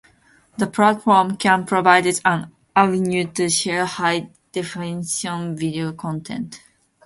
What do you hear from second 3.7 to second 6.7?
high definition video content.